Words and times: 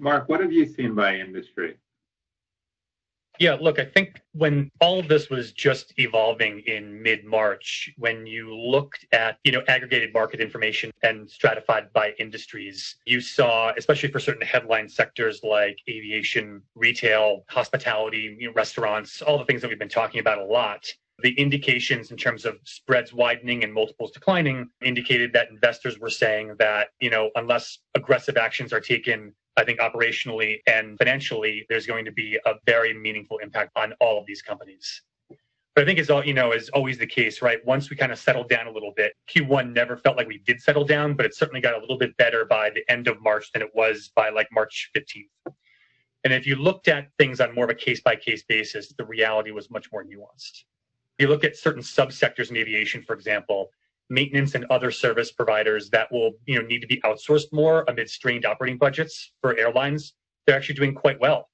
Mark, 0.00 0.28
what 0.28 0.40
have 0.40 0.52
you 0.52 0.66
seen 0.66 0.94
by 0.94 1.16
industry? 1.16 1.76
Yeah, 3.38 3.56
look, 3.58 3.78
I 3.78 3.86
think 3.86 4.20
when 4.32 4.70
all 4.80 4.98
of 4.98 5.08
this 5.08 5.30
was 5.30 5.52
just 5.52 5.94
evolving 5.98 6.60
in 6.60 7.02
mid-March, 7.02 7.90
when 7.96 8.26
you 8.26 8.54
looked 8.54 9.06
at, 9.12 9.38
you 9.44 9.52
know, 9.52 9.62
aggregated 9.66 10.12
market 10.12 10.40
information 10.40 10.90
and 11.02 11.28
stratified 11.30 11.90
by 11.94 12.12
industries, 12.18 12.96
you 13.06 13.20
saw, 13.20 13.72
especially 13.78 14.10
for 14.10 14.20
certain 14.20 14.46
headline 14.46 14.90
sectors 14.90 15.40
like 15.42 15.78
aviation, 15.88 16.60
retail, 16.74 17.44
hospitality, 17.48 18.36
you 18.38 18.48
know, 18.48 18.52
restaurants, 18.52 19.22
all 19.22 19.38
the 19.38 19.44
things 19.46 19.62
that 19.62 19.68
we've 19.68 19.78
been 19.78 19.88
talking 19.88 20.20
about 20.20 20.38
a 20.38 20.44
lot, 20.44 20.86
the 21.22 21.32
indications 21.38 22.10
in 22.10 22.16
terms 22.16 22.44
of 22.44 22.58
spreads 22.64 23.12
widening 23.12 23.64
and 23.64 23.72
multiples 23.72 24.10
declining 24.10 24.68
indicated 24.82 25.32
that 25.32 25.48
investors 25.50 25.98
were 25.98 26.10
saying 26.10 26.54
that, 26.58 26.88
you 27.00 27.10
know, 27.10 27.30
unless 27.36 27.78
aggressive 27.94 28.36
actions 28.36 28.72
are 28.72 28.80
taken 28.80 29.32
I 29.60 29.64
think 29.64 29.78
operationally 29.78 30.60
and 30.66 30.96
financially, 30.96 31.66
there's 31.68 31.86
going 31.86 32.06
to 32.06 32.12
be 32.12 32.38
a 32.46 32.54
very 32.64 32.94
meaningful 32.94 33.38
impact 33.38 33.72
on 33.76 33.92
all 34.00 34.18
of 34.18 34.24
these 34.26 34.40
companies. 34.40 35.02
But 35.74 35.82
I 35.82 35.84
think 35.84 35.98
it's 35.98 36.10
all, 36.10 36.24
you 36.24 36.34
know, 36.34 36.52
is 36.52 36.70
always 36.70 36.98
the 36.98 37.06
case, 37.06 37.42
right? 37.42 37.64
Once 37.64 37.90
we 37.90 37.96
kind 37.96 38.10
of 38.10 38.18
settled 38.18 38.48
down 38.48 38.66
a 38.66 38.70
little 38.72 38.92
bit, 38.96 39.12
Q1 39.28 39.72
never 39.72 39.96
felt 39.96 40.16
like 40.16 40.26
we 40.26 40.38
did 40.38 40.60
settle 40.60 40.84
down, 40.84 41.14
but 41.14 41.26
it 41.26 41.34
certainly 41.34 41.60
got 41.60 41.74
a 41.74 41.78
little 41.78 41.98
bit 41.98 42.16
better 42.16 42.44
by 42.44 42.70
the 42.70 42.82
end 42.90 43.06
of 43.06 43.20
March 43.22 43.52
than 43.52 43.62
it 43.62 43.70
was 43.74 44.10
by 44.16 44.30
like 44.30 44.48
March 44.50 44.90
15th. 44.96 45.52
And 46.24 46.32
if 46.32 46.46
you 46.46 46.56
looked 46.56 46.88
at 46.88 47.08
things 47.18 47.40
on 47.40 47.54
more 47.54 47.64
of 47.64 47.70
a 47.70 47.74
case 47.74 48.00
by 48.00 48.16
case 48.16 48.42
basis, 48.42 48.92
the 48.96 49.04
reality 49.04 49.50
was 49.50 49.70
much 49.70 49.92
more 49.92 50.04
nuanced. 50.04 50.64
If 51.18 51.24
you 51.24 51.28
look 51.28 51.44
at 51.44 51.56
certain 51.56 51.82
subsectors 51.82 52.50
in 52.50 52.56
aviation, 52.56 53.02
for 53.02 53.14
example, 53.14 53.70
maintenance 54.10 54.54
and 54.54 54.66
other 54.70 54.90
service 54.90 55.30
providers 55.30 55.88
that 55.90 56.10
will 56.12 56.32
you 56.46 56.60
know 56.60 56.66
need 56.66 56.80
to 56.80 56.86
be 56.86 57.00
outsourced 57.02 57.52
more 57.52 57.84
amid 57.88 58.10
strained 58.10 58.44
operating 58.44 58.76
budgets 58.76 59.32
for 59.40 59.56
airlines 59.56 60.14
they're 60.46 60.56
actually 60.56 60.74
doing 60.74 60.94
quite 60.94 61.20
well. 61.20 61.48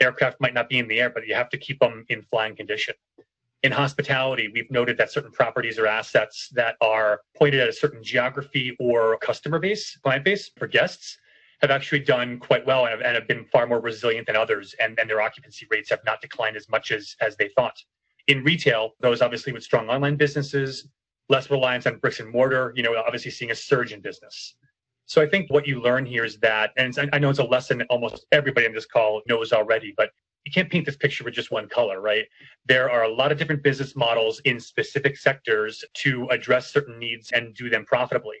Aircraft 0.00 0.40
might 0.40 0.54
not 0.54 0.68
be 0.68 0.78
in 0.78 0.88
the 0.88 1.00
air 1.00 1.10
but 1.10 1.26
you 1.26 1.34
have 1.34 1.50
to 1.50 1.58
keep 1.58 1.78
them 1.78 2.04
in 2.08 2.22
flying 2.22 2.56
condition. 2.56 2.94
In 3.62 3.70
hospitality 3.72 4.50
we've 4.52 4.70
noted 4.70 4.98
that 4.98 5.12
certain 5.12 5.30
properties 5.30 5.78
or 5.78 5.86
assets 5.86 6.48
that 6.54 6.76
are 6.80 7.20
pointed 7.36 7.60
at 7.60 7.68
a 7.68 7.72
certain 7.72 8.02
geography 8.02 8.76
or 8.80 9.16
customer 9.18 9.58
base 9.58 9.96
client 10.02 10.24
base 10.24 10.50
for 10.56 10.66
guests 10.66 11.18
have 11.60 11.70
actually 11.70 12.00
done 12.00 12.38
quite 12.38 12.64
well 12.66 12.86
and 12.86 12.90
have, 12.90 13.00
and 13.02 13.14
have 13.14 13.28
been 13.28 13.44
far 13.44 13.66
more 13.66 13.80
resilient 13.80 14.26
than 14.26 14.34
others 14.34 14.74
and, 14.80 14.98
and 14.98 15.08
their 15.08 15.20
occupancy 15.20 15.66
rates 15.70 15.90
have 15.90 16.00
not 16.04 16.20
declined 16.20 16.56
as 16.56 16.68
much 16.68 16.90
as 16.90 17.14
as 17.20 17.36
they 17.36 17.48
thought. 17.54 17.76
In 18.26 18.42
retail 18.42 18.94
those 19.00 19.22
obviously 19.22 19.52
with 19.52 19.62
strong 19.62 19.88
online 19.88 20.16
businesses 20.16 20.88
less 21.30 21.50
reliance 21.50 21.86
on 21.86 21.96
bricks 21.96 22.20
and 22.20 22.30
mortar, 22.30 22.74
you 22.76 22.82
know, 22.82 22.94
obviously 22.96 23.30
seeing 23.30 23.52
a 23.52 23.54
surge 23.54 23.92
in 23.92 24.00
business. 24.00 24.56
So 25.06 25.22
I 25.22 25.28
think 25.28 25.50
what 25.50 25.66
you 25.66 25.80
learn 25.80 26.04
here 26.04 26.24
is 26.24 26.38
that, 26.38 26.72
and 26.76 26.94
I 27.12 27.18
know 27.18 27.30
it's 27.30 27.38
a 27.38 27.44
lesson 27.44 27.78
that 27.78 27.86
almost 27.88 28.26
everybody 28.32 28.66
on 28.66 28.74
this 28.74 28.86
call 28.86 29.22
knows 29.26 29.52
already, 29.52 29.94
but 29.96 30.10
you 30.44 30.52
can't 30.52 30.70
paint 30.70 30.86
this 30.86 30.96
picture 30.96 31.24
with 31.24 31.34
just 31.34 31.50
one 31.50 31.68
color, 31.68 32.00
right? 32.00 32.26
There 32.66 32.90
are 32.90 33.04
a 33.04 33.08
lot 33.08 33.30
of 33.30 33.38
different 33.38 33.62
business 33.62 33.94
models 33.94 34.40
in 34.44 34.58
specific 34.58 35.16
sectors 35.16 35.84
to 35.94 36.26
address 36.30 36.72
certain 36.72 36.98
needs 36.98 37.30
and 37.32 37.54
do 37.54 37.68
them 37.70 37.84
profitably. 37.84 38.36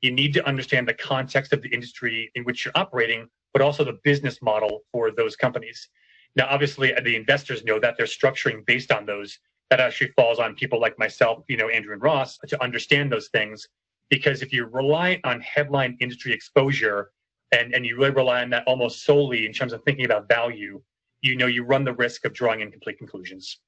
You 0.00 0.12
need 0.12 0.34
to 0.34 0.46
understand 0.46 0.86
the 0.86 0.94
context 0.94 1.52
of 1.52 1.62
the 1.62 1.68
industry 1.68 2.30
in 2.34 2.44
which 2.44 2.64
you're 2.64 2.72
operating, 2.74 3.28
but 3.52 3.62
also 3.62 3.84
the 3.84 3.98
business 4.02 4.42
model 4.42 4.80
for 4.92 5.10
those 5.10 5.36
companies. 5.36 5.88
Now, 6.36 6.46
obviously, 6.50 6.92
the 7.04 7.16
investors 7.16 7.64
know 7.64 7.78
that 7.80 7.96
they're 7.96 8.06
structuring 8.06 8.66
based 8.66 8.90
on 8.90 9.06
those 9.06 9.38
that 9.70 9.80
actually 9.80 10.10
falls 10.16 10.38
on 10.38 10.54
people 10.54 10.80
like 10.80 10.98
myself, 10.98 11.44
you 11.48 11.56
know, 11.56 11.68
Andrew 11.68 11.92
and 11.92 12.02
Ross, 12.02 12.38
to 12.48 12.62
understand 12.62 13.10
those 13.10 13.28
things. 13.28 13.66
Because 14.10 14.42
if 14.42 14.52
you 14.52 14.66
rely 14.66 15.20
on 15.24 15.40
headline 15.40 15.96
industry 16.00 16.32
exposure 16.32 17.10
and, 17.52 17.74
and 17.74 17.86
you 17.86 17.96
really 17.96 18.10
rely 18.10 18.42
on 18.42 18.50
that 18.50 18.64
almost 18.66 19.04
solely 19.04 19.46
in 19.46 19.52
terms 19.52 19.72
of 19.72 19.82
thinking 19.84 20.04
about 20.04 20.28
value, 20.28 20.80
you 21.22 21.36
know 21.36 21.46
you 21.46 21.64
run 21.64 21.84
the 21.84 21.94
risk 21.94 22.24
of 22.26 22.34
drawing 22.34 22.60
incomplete 22.60 22.98
conclusions. 22.98 23.58